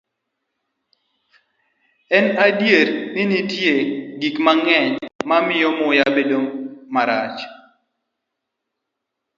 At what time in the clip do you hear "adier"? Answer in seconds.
2.47-2.87